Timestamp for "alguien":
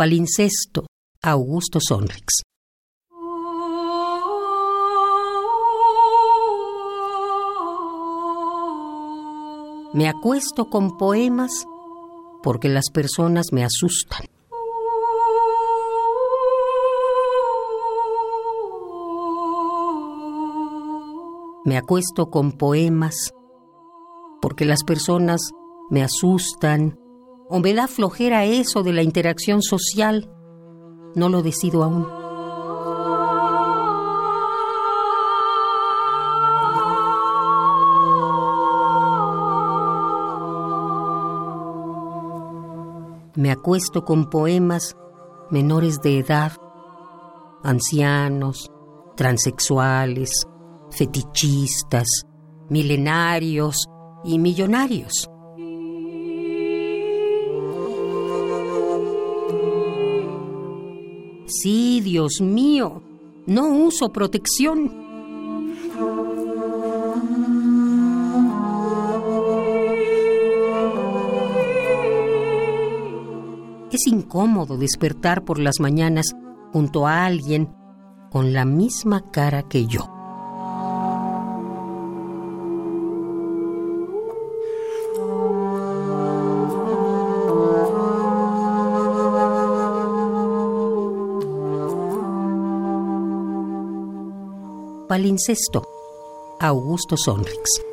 77.24-77.68